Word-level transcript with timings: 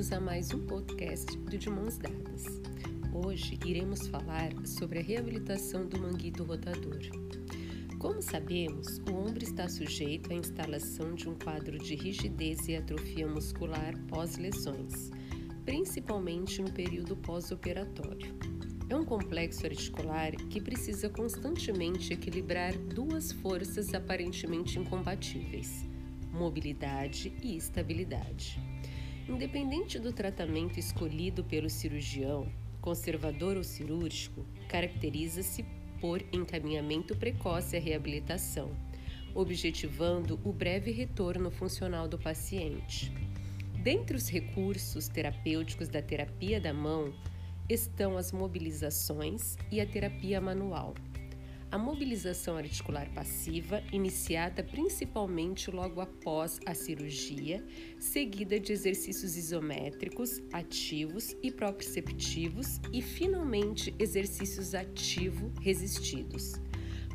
bem-vindos 0.00 0.12
a 0.12 0.20
mais 0.20 0.54
um 0.54 0.60
podcast 0.60 1.36
do 1.36 1.58
De 1.58 1.68
Mãos 1.68 1.98
Dadas. 1.98 2.44
Hoje 3.12 3.58
iremos 3.66 4.06
falar 4.06 4.50
sobre 4.64 4.98
a 4.98 5.02
reabilitação 5.02 5.86
do 5.86 6.00
manguito 6.00 6.42
rotador. 6.42 7.00
Como 7.98 8.22
sabemos, 8.22 8.98
o 9.00 9.12
ombro 9.12 9.44
está 9.44 9.68
sujeito 9.68 10.32
à 10.32 10.34
instalação 10.34 11.14
de 11.14 11.28
um 11.28 11.34
quadro 11.34 11.78
de 11.78 11.94
rigidez 11.96 12.66
e 12.66 12.76
atrofia 12.76 13.28
muscular 13.28 13.94
pós-lesões, 14.08 15.10
principalmente 15.66 16.62
no 16.62 16.72
período 16.72 17.14
pós-operatório. 17.16 18.34
É 18.88 18.96
um 18.96 19.04
complexo 19.04 19.66
articular 19.66 20.34
que 20.48 20.62
precisa 20.62 21.10
constantemente 21.10 22.14
equilibrar 22.14 22.72
duas 22.78 23.32
forças 23.32 23.92
aparentemente 23.92 24.78
incompatíveis: 24.78 25.84
mobilidade 26.32 27.34
e 27.42 27.54
estabilidade. 27.54 28.58
Independente 29.30 30.00
do 30.00 30.12
tratamento 30.12 30.80
escolhido 30.80 31.44
pelo 31.44 31.70
cirurgião, 31.70 32.52
conservador 32.80 33.56
ou 33.56 33.62
cirúrgico, 33.62 34.44
caracteriza-se 34.68 35.64
por 36.00 36.20
encaminhamento 36.32 37.14
precoce 37.14 37.76
à 37.76 37.80
reabilitação, 37.80 38.72
objetivando 39.32 40.40
o 40.44 40.52
breve 40.52 40.90
retorno 40.90 41.48
funcional 41.48 42.08
do 42.08 42.18
paciente. 42.18 43.12
Dentre 43.80 44.16
os 44.16 44.28
recursos 44.28 45.06
terapêuticos 45.06 45.88
da 45.88 46.02
terapia 46.02 46.60
da 46.60 46.74
mão 46.74 47.14
estão 47.68 48.16
as 48.16 48.32
mobilizações 48.32 49.56
e 49.70 49.80
a 49.80 49.86
terapia 49.86 50.40
manual. 50.40 50.92
A 51.72 51.78
mobilização 51.78 52.56
articular 52.56 53.08
passiva, 53.14 53.80
iniciada 53.92 54.60
principalmente 54.60 55.70
logo 55.70 56.00
após 56.00 56.58
a 56.66 56.74
cirurgia, 56.74 57.64
seguida 57.96 58.58
de 58.58 58.72
exercícios 58.72 59.36
isométricos, 59.36 60.42
ativos 60.52 61.36
e 61.40 61.48
proprioceptivos 61.52 62.80
e, 62.92 63.00
finalmente, 63.00 63.94
exercícios 64.00 64.74
ativo-resistidos. 64.74 66.54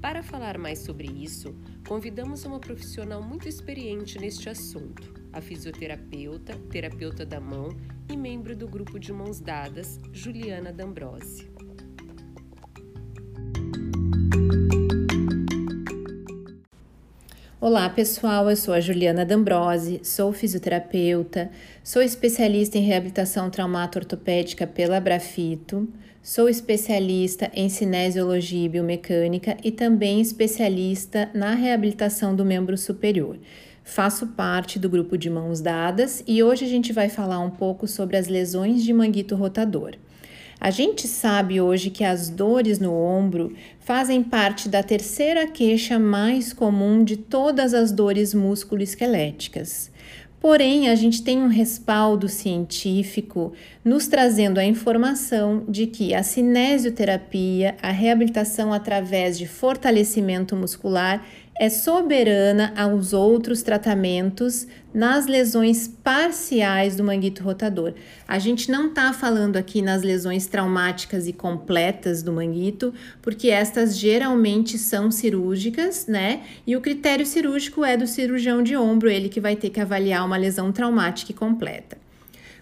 Para 0.00 0.22
falar 0.22 0.56
mais 0.56 0.78
sobre 0.78 1.08
isso, 1.08 1.54
convidamos 1.86 2.46
uma 2.46 2.58
profissional 2.58 3.22
muito 3.22 3.46
experiente 3.46 4.18
neste 4.18 4.48
assunto, 4.48 5.12
a 5.30 5.42
fisioterapeuta, 5.42 6.56
terapeuta 6.70 7.26
da 7.26 7.38
mão 7.38 7.76
e 8.08 8.16
membro 8.16 8.56
do 8.56 8.66
grupo 8.66 8.98
de 8.98 9.12
mãos 9.12 9.40
dadas, 9.40 10.00
Juliana 10.10 10.72
D'Ambrose. 10.72 11.67
Olá 17.60 17.90
pessoal, 17.90 18.48
eu 18.48 18.54
sou 18.54 18.72
a 18.72 18.78
Juliana 18.78 19.26
D'Ambrose, 19.26 19.98
sou 20.04 20.32
fisioterapeuta, 20.32 21.50
sou 21.82 22.00
especialista 22.00 22.78
em 22.78 22.82
reabilitação 22.82 23.50
traumato-ortopédica 23.50 24.64
pela 24.64 25.00
Brafito, 25.00 25.88
sou 26.22 26.48
especialista 26.48 27.50
em 27.52 27.68
cinesiologia 27.68 28.64
e 28.64 28.68
biomecânica 28.68 29.56
e 29.64 29.72
também 29.72 30.20
especialista 30.20 31.30
na 31.34 31.52
reabilitação 31.52 32.32
do 32.32 32.44
membro 32.44 32.78
superior. 32.78 33.36
Faço 33.82 34.28
parte 34.28 34.78
do 34.78 34.88
grupo 34.88 35.18
de 35.18 35.28
mãos 35.28 35.60
dadas 35.60 36.22
e 36.28 36.40
hoje 36.44 36.64
a 36.64 36.68
gente 36.68 36.92
vai 36.92 37.08
falar 37.08 37.40
um 37.40 37.50
pouco 37.50 37.88
sobre 37.88 38.16
as 38.16 38.28
lesões 38.28 38.84
de 38.84 38.92
manguito 38.92 39.34
rotador. 39.34 39.96
A 40.60 40.70
gente 40.70 41.06
sabe 41.06 41.60
hoje 41.60 41.88
que 41.88 42.02
as 42.02 42.28
dores 42.28 42.80
no 42.80 42.92
ombro 42.92 43.54
fazem 43.78 44.22
parte 44.22 44.68
da 44.68 44.82
terceira 44.82 45.46
queixa 45.46 45.98
mais 45.98 46.52
comum 46.52 47.04
de 47.04 47.16
todas 47.16 47.72
as 47.72 47.92
dores 47.92 48.34
musculoesqueléticas. 48.34 49.90
Porém, 50.40 50.88
a 50.88 50.94
gente 50.94 51.22
tem 51.22 51.42
um 51.42 51.48
respaldo 51.48 52.28
científico 52.28 53.52
nos 53.84 54.06
trazendo 54.06 54.58
a 54.58 54.64
informação 54.64 55.64
de 55.68 55.86
que 55.86 56.14
a 56.14 56.22
cinesioterapia, 56.22 57.76
a 57.82 57.90
reabilitação 57.90 58.72
através 58.72 59.36
de 59.36 59.48
fortalecimento 59.48 60.54
muscular, 60.54 61.24
é 61.58 61.68
soberana 61.68 62.72
aos 62.76 63.12
outros 63.12 63.62
tratamentos 63.62 64.66
nas 64.94 65.26
lesões 65.26 65.88
parciais 65.88 66.96
do 66.96 67.04
manguito 67.04 67.42
rotador. 67.42 67.94
A 68.26 68.38
gente 68.38 68.70
não 68.70 68.88
está 68.88 69.12
falando 69.12 69.56
aqui 69.56 69.82
nas 69.82 70.02
lesões 70.02 70.46
traumáticas 70.46 71.26
e 71.26 71.32
completas 71.32 72.22
do 72.22 72.32
manguito, 72.32 72.94
porque 73.20 73.50
estas 73.50 73.98
geralmente 73.98 74.78
são 74.78 75.10
cirúrgicas, 75.10 76.06
né? 76.06 76.42
E 76.66 76.76
o 76.76 76.80
critério 76.80 77.26
cirúrgico 77.26 77.84
é 77.84 77.96
do 77.96 78.06
cirurgião 78.06 78.62
de 78.62 78.76
ombro, 78.76 79.10
ele 79.10 79.28
que 79.28 79.40
vai 79.40 79.56
ter 79.56 79.70
que 79.70 79.80
avaliar 79.80 80.24
uma 80.24 80.36
lesão 80.36 80.70
traumática 80.70 81.32
e 81.32 81.34
completa. 81.34 82.07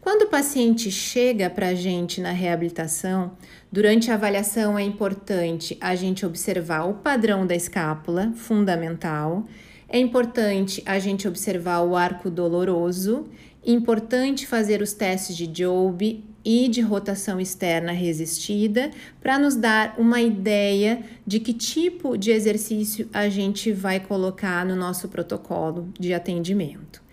Quando 0.00 0.22
o 0.22 0.28
paciente 0.28 0.90
chega 0.90 1.50
para 1.50 1.68
a 1.68 1.74
gente 1.74 2.22
na 2.22 2.30
reabilitação, 2.30 3.32
durante 3.70 4.10
a 4.10 4.14
avaliação 4.14 4.78
é 4.78 4.82
importante 4.82 5.76
a 5.78 5.94
gente 5.94 6.24
observar 6.24 6.84
o 6.84 6.94
padrão 6.94 7.46
da 7.46 7.54
escápula, 7.54 8.32
fundamental. 8.34 9.44
É 9.86 9.98
importante 9.98 10.82
a 10.86 10.98
gente 10.98 11.28
observar 11.28 11.80
o 11.80 11.94
arco 11.94 12.30
doloroso, 12.30 13.28
importante 13.64 14.46
fazer 14.46 14.80
os 14.80 14.94
testes 14.94 15.36
de 15.36 15.46
Job 15.46 16.24
e 16.42 16.68
de 16.68 16.80
rotação 16.80 17.38
externa 17.38 17.92
resistida 17.92 18.90
para 19.20 19.38
nos 19.38 19.54
dar 19.54 19.96
uma 19.98 20.22
ideia 20.22 21.02
de 21.26 21.38
que 21.40 21.52
tipo 21.52 22.16
de 22.16 22.30
exercício 22.30 23.06
a 23.12 23.28
gente 23.28 23.70
vai 23.70 24.00
colocar 24.00 24.64
no 24.64 24.74
nosso 24.74 25.08
protocolo 25.08 25.92
de 26.00 26.14
atendimento. 26.14 27.09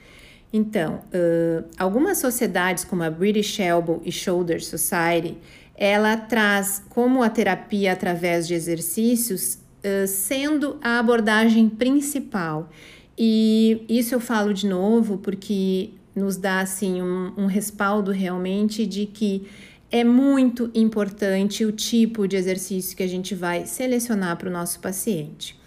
Então, 0.51 1.01
uh, 1.13 1.65
algumas 1.77 2.19
sociedades 2.19 2.83
como 2.83 3.03
a 3.03 3.09
British 3.09 3.59
Elbow 3.59 4.01
e 4.05 4.11
Shoulder 4.11 4.63
Society, 4.63 5.37
ela 5.75 6.15
traz 6.15 6.81
como 6.89 7.21
a 7.21 7.29
terapia 7.29 7.93
através 7.93 8.47
de 8.47 8.53
exercícios 8.53 9.55
uh, 9.55 10.07
sendo 10.07 10.77
a 10.81 10.99
abordagem 10.99 11.67
principal. 11.69 12.69
E 13.17 13.83
isso 13.89 14.15
eu 14.15 14.19
falo 14.19 14.53
de 14.53 14.67
novo 14.67 15.17
porque 15.17 15.91
nos 16.15 16.37
dá 16.37 16.61
assim 16.61 17.01
um, 17.01 17.33
um 17.37 17.45
respaldo 17.45 18.11
realmente 18.11 18.85
de 18.85 19.05
que 19.05 19.47
é 19.91 20.03
muito 20.03 20.69
importante 20.73 21.63
o 21.63 21.71
tipo 21.71 22.27
de 22.27 22.35
exercício 22.35 22.95
que 22.95 23.03
a 23.03 23.07
gente 23.07 23.33
vai 23.33 23.65
selecionar 23.65 24.35
para 24.37 24.49
o 24.49 24.51
nosso 24.51 24.79
paciente. 24.79 25.57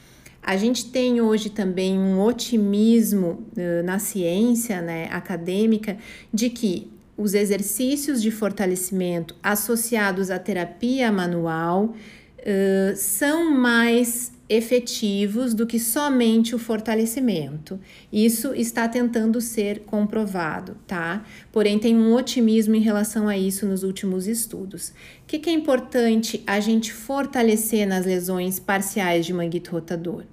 A 0.43 0.57
gente 0.57 0.87
tem 0.87 1.21
hoje 1.21 1.51
também 1.51 1.99
um 1.99 2.21
otimismo 2.21 3.47
uh, 3.57 3.85
na 3.85 3.99
ciência 3.99 4.81
né, 4.81 5.09
acadêmica 5.11 5.99
de 6.33 6.51
que 6.51 6.91
os 7.17 7.35
exercícios 7.35 8.23
de 8.23 8.31
fortalecimento 8.31 9.37
associados 9.43 10.31
à 10.31 10.39
terapia 10.39 11.13
manual 11.13 11.95
uh, 12.39 12.97
são 12.97 13.51
mais 13.51 14.33
efetivos 14.51 15.55
do 15.55 15.65
que 15.65 15.79
somente 15.79 16.57
o 16.57 16.59
fortalecimento. 16.59 17.79
Isso 18.13 18.53
está 18.53 18.89
tentando 18.89 19.41
ser 19.41 19.81
comprovado, 19.87 20.77
tá? 20.89 21.25
Porém, 21.53 21.79
tem 21.79 21.95
um 21.97 22.13
otimismo 22.13 22.75
em 22.75 22.81
relação 22.81 23.29
a 23.29 23.39
isso 23.39 23.65
nos 23.65 23.85
últimos 23.85 24.27
estudos. 24.27 24.89
O 24.89 24.95
que, 25.29 25.39
que 25.39 25.49
é 25.49 25.53
importante 25.53 26.43
a 26.45 26.59
gente 26.59 26.93
fortalecer 26.93 27.87
nas 27.87 28.05
lesões 28.05 28.59
parciais 28.59 29.25
de 29.25 29.33
manguito 29.33 29.71
rotador? 29.71 30.25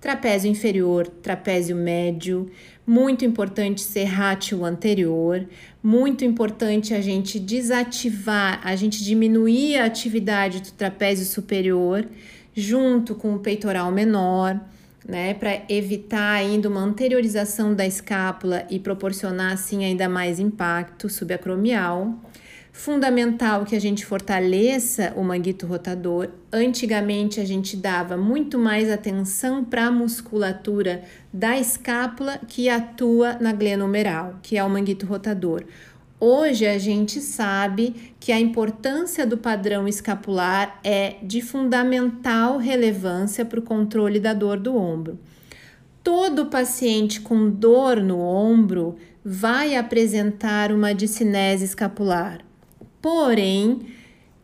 Trapézio 0.00 0.50
inferior, 0.50 1.06
trapézio 1.06 1.76
médio, 1.76 2.50
muito 2.86 3.26
importante 3.26 3.82
ser 3.82 4.04
rátio 4.04 4.64
anterior, 4.64 5.46
muito 5.82 6.24
importante 6.24 6.94
a 6.94 7.02
gente 7.02 7.38
desativar, 7.38 8.58
a 8.64 8.74
gente 8.74 9.04
diminuir 9.04 9.76
a 9.76 9.84
atividade 9.84 10.62
do 10.62 10.72
trapézio 10.72 11.26
superior 11.26 12.08
junto 12.54 13.14
com 13.14 13.34
o 13.34 13.38
peitoral 13.38 13.90
menor, 13.90 14.60
né, 15.06 15.34
para 15.34 15.62
evitar 15.68 16.32
ainda 16.32 16.68
uma 16.68 16.80
anteriorização 16.80 17.74
da 17.74 17.86
escápula 17.86 18.66
e 18.70 18.78
proporcionar 18.78 19.52
assim 19.52 19.84
ainda 19.84 20.08
mais 20.08 20.38
impacto 20.38 21.08
subacromial. 21.08 22.14
Fundamental 22.72 23.64
que 23.64 23.74
a 23.74 23.80
gente 23.80 24.06
fortaleça 24.06 25.12
o 25.16 25.24
manguito 25.24 25.66
rotador. 25.66 26.28
Antigamente 26.52 27.40
a 27.40 27.44
gente 27.44 27.76
dava 27.76 28.16
muito 28.16 28.58
mais 28.58 28.88
atenção 28.88 29.64
para 29.64 29.86
a 29.86 29.90
musculatura 29.90 31.02
da 31.32 31.58
escápula 31.58 32.38
que 32.46 32.68
atua 32.68 33.34
na 33.40 33.52
glenomeral, 33.52 34.38
que 34.40 34.56
é 34.56 34.62
o 34.64 34.70
manguito 34.70 35.04
rotador. 35.04 35.64
Hoje 36.22 36.66
a 36.66 36.76
gente 36.76 37.18
sabe 37.18 38.12
que 38.20 38.30
a 38.30 38.38
importância 38.38 39.26
do 39.26 39.38
padrão 39.38 39.88
escapular 39.88 40.78
é 40.84 41.16
de 41.22 41.40
fundamental 41.40 42.58
relevância 42.58 43.42
para 43.42 43.58
o 43.58 43.62
controle 43.62 44.20
da 44.20 44.34
dor 44.34 44.60
do 44.60 44.76
ombro. 44.76 45.18
Todo 46.04 46.46
paciente 46.46 47.22
com 47.22 47.48
dor 47.48 48.02
no 48.02 48.20
ombro 48.20 48.96
vai 49.24 49.74
apresentar 49.74 50.70
uma 50.72 50.92
discinese 50.92 51.64
escapular. 51.64 52.44
Porém, 53.00 53.86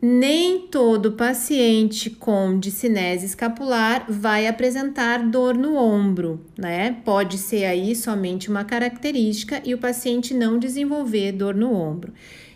nem 0.08 0.68
todo 0.68 1.12
paciente 1.12 2.08
com 2.10 2.60
discinese 2.60 3.26
escapular 3.26 4.06
vai 4.08 4.46
apresentar 4.46 5.18
dor 5.18 5.56
no 5.56 5.74
ombro, 5.74 6.40
né? 6.56 6.98
Pode 7.04 7.36
ser 7.36 7.64
aí 7.64 7.96
somente 7.96 8.48
uma 8.48 8.64
característica 8.64 9.60
e 9.64 9.74
o 9.74 9.78
paciente 9.78 10.32
não 10.32 10.60
desenvolver 10.60 11.32
dor 11.32 11.56
no 11.56 11.72
ombro. 11.72 12.12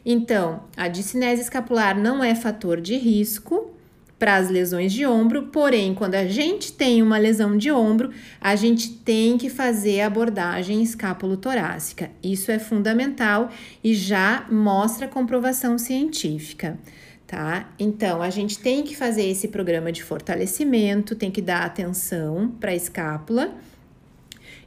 Então, 0.07 0.63
a 0.77 0.87
discinese 0.87 1.43
escapular 1.43 1.99
não 1.99 2.23
é 2.23 2.37
fator 2.37 2.81
de 2.81 2.97
risco 2.97 3.73
para 4.17 4.37
as 4.37 4.49
lesões 4.49 4.93
de 4.93 5.05
ombro, 5.05 5.45
porém, 5.47 5.93
quando 5.93 6.15
a 6.15 6.27
gente 6.27 6.73
tem 6.73 7.03
uma 7.03 7.19
lesão 7.19 7.57
de 7.57 7.73
ombro, 7.73 8.11
a 8.41 8.55
gente 8.55 8.91
tem 8.91 9.37
que 9.37 9.51
fazer 9.51 10.03
a 10.03 10.07
abordagem 10.07 10.83
escápulo-torácica. 10.83 12.11
Isso 12.23 12.53
é 12.53 12.61
fundamental 12.61 13.51
e 13.83 13.93
já 13.93 14.47
mostra 14.51 15.09
comprovação 15.09 15.79
científica. 15.79 16.79
Tá? 17.31 17.73
Então, 17.79 18.21
a 18.21 18.29
gente 18.29 18.59
tem 18.59 18.83
que 18.83 18.97
fazer 18.97 19.23
esse 19.23 19.47
programa 19.47 19.93
de 19.93 20.03
fortalecimento, 20.03 21.15
tem 21.15 21.31
que 21.31 21.41
dar 21.41 21.63
atenção 21.63 22.53
para 22.59 22.73
a 22.73 22.75
escápula 22.75 23.55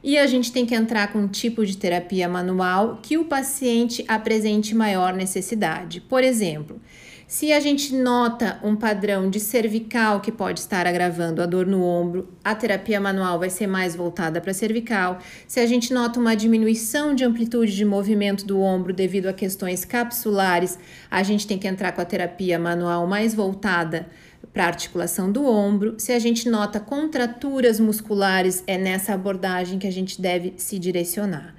e 0.02 0.16
a 0.16 0.26
gente 0.26 0.50
tem 0.50 0.64
que 0.64 0.74
entrar 0.74 1.12
com 1.12 1.18
um 1.18 1.28
tipo 1.28 1.66
de 1.66 1.76
terapia 1.76 2.26
manual 2.26 3.00
que 3.02 3.18
o 3.18 3.26
paciente 3.26 4.02
apresente 4.08 4.74
maior 4.74 5.12
necessidade. 5.12 6.00
Por 6.00 6.24
exemplo, 6.24 6.80
se 7.26 7.52
a 7.52 7.58
gente 7.58 7.94
nota 7.94 8.58
um 8.62 8.76
padrão 8.76 9.30
de 9.30 9.40
cervical 9.40 10.20
que 10.20 10.30
pode 10.30 10.60
estar 10.60 10.86
agravando 10.86 11.40
a 11.40 11.46
dor 11.46 11.66
no 11.66 11.82
ombro, 11.82 12.28
a 12.44 12.54
terapia 12.54 13.00
manual 13.00 13.38
vai 13.38 13.48
ser 13.48 13.66
mais 13.66 13.96
voltada 13.96 14.40
para 14.40 14.52
cervical. 14.52 15.18
Se 15.48 15.58
a 15.58 15.66
gente 15.66 15.92
nota 15.92 16.20
uma 16.20 16.36
diminuição 16.36 17.14
de 17.14 17.24
amplitude 17.24 17.74
de 17.74 17.84
movimento 17.84 18.46
do 18.46 18.60
ombro 18.60 18.92
devido 18.92 19.26
a 19.26 19.32
questões 19.32 19.84
capsulares, 19.84 20.78
a 21.10 21.22
gente 21.22 21.46
tem 21.46 21.58
que 21.58 21.66
entrar 21.66 21.92
com 21.92 22.00
a 22.00 22.04
terapia 22.04 22.58
manual 22.58 23.06
mais 23.06 23.34
voltada 23.34 24.06
para 24.52 24.66
articulação 24.66 25.32
do 25.32 25.46
ombro. 25.46 25.94
Se 25.98 26.12
a 26.12 26.18
gente 26.18 26.48
nota 26.48 26.78
contraturas 26.78 27.80
musculares, 27.80 28.62
é 28.66 28.76
nessa 28.76 29.14
abordagem 29.14 29.78
que 29.78 29.86
a 29.86 29.92
gente 29.92 30.20
deve 30.20 30.54
se 30.58 30.78
direcionar. 30.78 31.54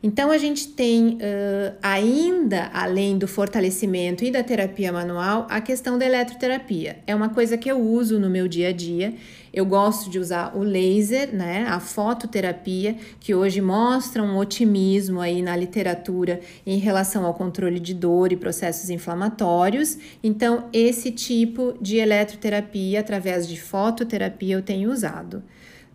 Então, 0.00 0.30
a 0.30 0.38
gente 0.38 0.68
tem 0.68 1.14
uh, 1.14 1.76
ainda, 1.82 2.70
além 2.72 3.18
do 3.18 3.26
fortalecimento 3.26 4.24
e 4.24 4.30
da 4.30 4.44
terapia 4.44 4.92
manual, 4.92 5.46
a 5.50 5.60
questão 5.60 5.98
da 5.98 6.06
eletroterapia. 6.06 6.98
É 7.04 7.14
uma 7.14 7.28
coisa 7.28 7.58
que 7.58 7.68
eu 7.68 7.80
uso 7.80 8.18
no 8.20 8.30
meu 8.30 8.46
dia 8.46 8.68
a 8.68 8.72
dia. 8.72 9.14
Eu 9.52 9.66
gosto 9.66 10.08
de 10.08 10.18
usar 10.20 10.56
o 10.56 10.62
laser, 10.62 11.34
né, 11.34 11.66
a 11.68 11.80
fototerapia, 11.80 12.96
que 13.18 13.34
hoje 13.34 13.60
mostra 13.60 14.22
um 14.22 14.36
otimismo 14.36 15.20
aí 15.20 15.42
na 15.42 15.56
literatura 15.56 16.40
em 16.64 16.78
relação 16.78 17.24
ao 17.24 17.34
controle 17.34 17.80
de 17.80 17.92
dor 17.92 18.30
e 18.30 18.36
processos 18.36 18.90
inflamatórios. 18.90 19.98
Então, 20.22 20.68
esse 20.72 21.10
tipo 21.10 21.74
de 21.80 21.96
eletroterapia, 21.96 23.00
através 23.00 23.48
de 23.48 23.60
fototerapia, 23.60 24.54
eu 24.54 24.62
tenho 24.62 24.92
usado, 24.92 25.42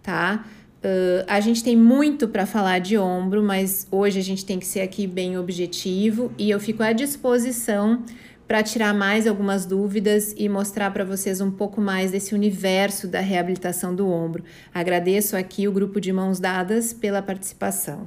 tá? 0.01 0.43
Uh, 0.83 1.23
a 1.27 1.39
gente 1.39 1.63
tem 1.63 1.77
muito 1.77 2.27
para 2.27 2.45
falar 2.45 2.79
de 2.79 2.97
ombro, 2.97 3.41
mas 3.41 3.87
hoje 3.89 4.19
a 4.19 4.23
gente 4.23 4.45
tem 4.45 4.59
que 4.59 4.65
ser 4.65 4.81
aqui 4.81 5.07
bem 5.07 5.37
objetivo 5.37 6.29
e 6.37 6.49
eu 6.49 6.59
fico 6.59 6.83
à 6.83 6.91
disposição 6.91 8.03
para 8.45 8.61
tirar 8.61 8.93
mais 8.93 9.25
algumas 9.25 9.65
dúvidas 9.65 10.35
e 10.37 10.49
mostrar 10.49 10.91
para 10.91 11.05
vocês 11.05 11.39
um 11.39 11.49
pouco 11.49 11.79
mais 11.79 12.11
desse 12.11 12.35
universo 12.35 13.07
da 13.07 13.21
reabilitação 13.21 13.95
do 13.95 14.09
ombro. 14.09 14.43
Agradeço 14.73 15.37
aqui 15.37 15.69
o 15.69 15.71
grupo 15.71 16.01
de 16.01 16.11
mãos 16.11 16.37
dadas 16.37 16.91
pela 16.91 17.21
participação. 17.21 18.05